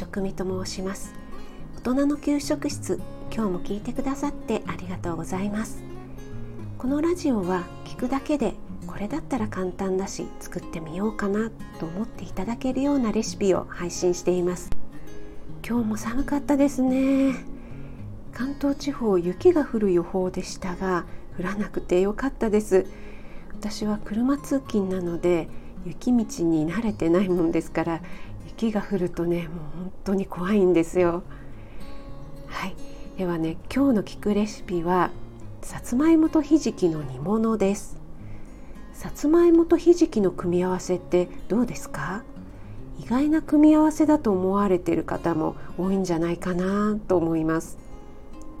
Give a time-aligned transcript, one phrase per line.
[0.00, 1.12] 食味と申します。
[1.76, 2.98] 大人の給食室
[3.30, 5.82] 今日も聞いてくださってありがとうございます。
[6.78, 8.54] このラジオは聞くだけで
[8.86, 14.70] これだったら簡単だし作ってみようかなと思っていただけるようなレシピを配信しています。
[15.68, 17.34] 今日も寒かったですね。
[18.32, 21.04] 関東地方雪が降る予報でしたが
[21.38, 22.86] 降らなくてよかったです。
[23.50, 25.50] 私は車通勤なので
[25.84, 28.00] 雪道に慣れてないもんですから
[28.60, 31.22] 雪が降るとねもう本当に怖いんですよ。
[32.46, 32.76] はい。
[33.16, 35.10] ではね今日の聞くレシピは
[35.62, 37.98] さつまいもとひじきの煮物です。
[38.92, 42.22] さつまいもとひじきの組み合わせってどうですか？
[42.98, 47.78] 意外な組み合わせだと思われている方も多いんじゃないかなと思います。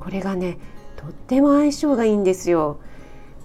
[0.00, 0.56] これがね
[0.96, 2.80] とっても相性がいいんですよ。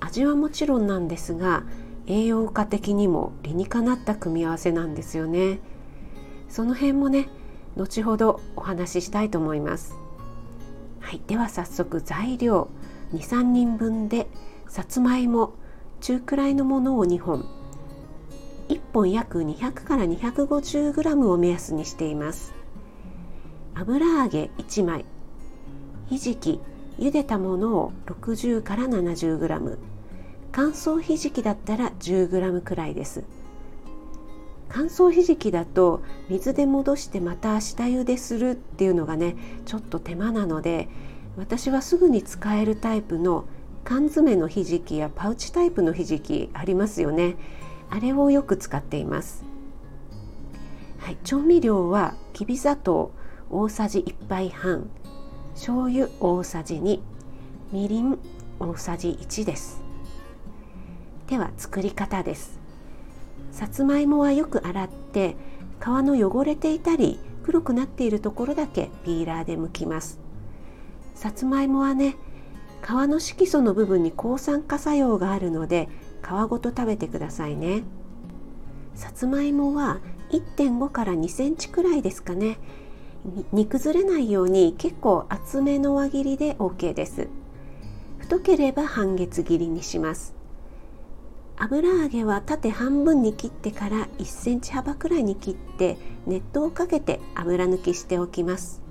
[0.00, 1.62] 味はもちろんなんですが
[2.08, 5.60] 栄養価的にも理にかなった組み合わせなんですよね。
[6.52, 7.30] その辺もね
[7.76, 9.94] 後ほどお話ししたいと思います。
[11.00, 12.68] はいでは早速材料。
[13.14, 14.26] 23人分で
[14.68, 15.54] さつまいも
[16.00, 17.46] 中くらいのものを2本。
[18.68, 22.52] 1本約200から 250g を目安にしています。
[23.74, 25.06] 油揚げ1枚。
[26.10, 26.60] ひじき
[26.98, 29.78] 茹でたものを60から 70g
[30.52, 33.24] 乾燥ひじきだったら 10g くらいです。
[34.74, 40.88] 乾燥ひじきだと水で戻してまた下茹でするっていうのがねちょっと手間なので
[41.36, 43.44] 私はすぐに使えるタイプの
[43.84, 47.36] 缶詰のひじきやパウチタイプのひじきありますよね。
[47.90, 49.44] あれをよく使っています、
[50.98, 53.12] はい、調味料はきび砂糖
[53.50, 54.88] 大さじ1杯半。
[55.54, 57.00] 醤油大さじ2
[57.72, 58.18] みりん
[58.58, 59.82] 大さじ1です。
[61.26, 62.61] では作り方です。
[63.52, 65.36] さつまいもはよく洗って
[65.80, 70.18] 皮の汚れていたり黒くなっているところだけピーラーで剥きます。
[71.14, 72.16] さつまいもはね
[72.82, 75.88] 皮の色素の部分に抗酸化作用があるので
[76.22, 77.84] 皮ごと食べてくださいね。
[78.94, 82.58] さつまいもは1.5から2センチくらいですかね。
[83.52, 87.28] 煮崩れないように結構厚めの輪切りで OK です。
[88.18, 90.34] 太ければ半月切りにします。
[91.64, 95.96] 油揚げは縦半分に切ってから1センチ幅くらいに切って
[96.26, 98.82] 熱湯をかけて油抜きしておきます。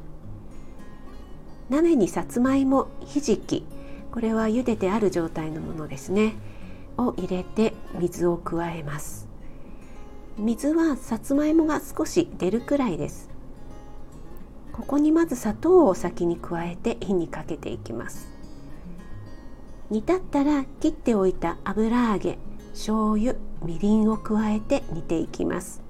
[1.70, 3.66] 鍋にさつまいもひじき
[4.14, 6.36] これは茹でてある状態のものですね。
[6.98, 9.28] を入れて水を加えます。
[10.38, 13.30] 水はさつまいもが少し出るくらいです。
[14.72, 18.30] ここにまず砂糖を先に加えて火にかけていきます。
[19.90, 22.40] 煮立ったら切っておいた油揚げ
[22.74, 25.82] 醤油みりんを加えて煮ていきます。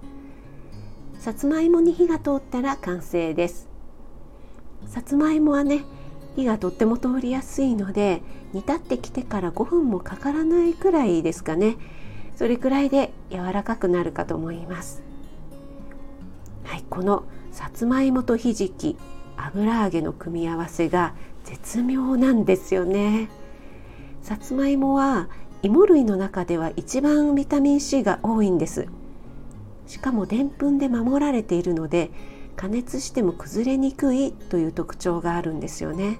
[1.19, 3.69] さつまいもに火が通ったら完成です。
[4.87, 5.83] さつまいもはね
[6.35, 8.21] 火がとっても通りやすいので
[8.53, 11.77] 煮立ってきてから5分もかからないくらいですかね。
[12.35, 15.03] それくらいで柔らかくなるかと思います。
[16.63, 18.97] はいこのさつまいもとひじき
[19.37, 21.13] 油揚げの組み合わせが
[21.43, 23.29] 絶妙なんですよね。
[24.21, 25.29] さつまいもは
[25.63, 28.88] 芋類の中では一番ビタミン C が多いんです。
[29.85, 32.11] しかもでんぷんで守られているので
[32.55, 36.19] 加熱しても崩れにくいという特徴があるんですよね。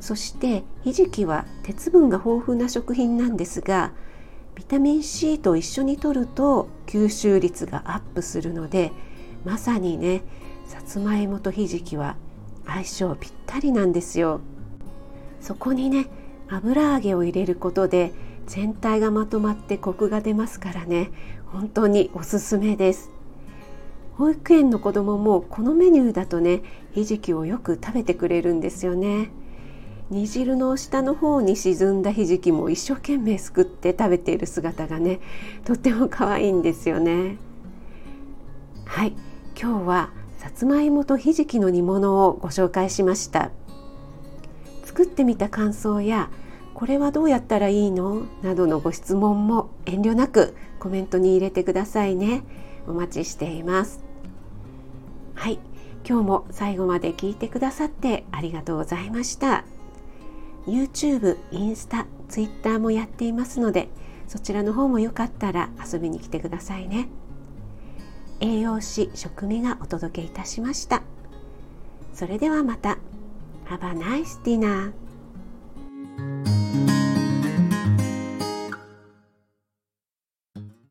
[0.00, 3.92] そしてひじきは鉄分が豊富な食品なんですが
[4.54, 8.92] ビタミン C と一緒に摂ると吸収率がアップするので
[9.44, 10.22] まさにね
[10.66, 12.16] さつまいもとひじきは
[12.66, 14.40] 相性ぴったりなんですよ。
[15.40, 16.06] そこにね
[16.54, 18.12] 油揚げを入れることで
[18.46, 21.10] 全体がまとまってコクが出ますからね。
[21.46, 23.10] 本当におすすめです。
[24.18, 29.30] 保育園の子供もこのメニューだとねひじきをよく食べてくれるんですよね。
[30.10, 35.20] 煮汁の下の方に沈んだひじきも一生懸命すくって食べている姿がね
[35.64, 37.38] とっても可愛いんですよね。
[38.84, 39.14] はい。
[39.58, 43.50] 今日はさつまいもとひじきの煮物をご紹介しました。
[45.02, 46.30] 作ってみた感想や
[46.74, 48.22] これはどうやったらいいの？
[48.40, 52.44] などのご質問も遠慮なくコメントに入れてくださいね。
[52.86, 54.00] お待ちしています。
[55.34, 55.58] はい。
[56.08, 59.64] 今日も最後まで聞いてくださってありがとうございました。
[60.68, 63.88] YouTube、インスタ、Twitter もやっていますので
[64.28, 67.08] そちらの方もよかったら遊びに来てくださいね。
[68.38, 71.02] 栄養士食味がお届けいたしました。
[72.14, 72.98] それではまた。
[73.64, 74.92] Have a nice dinner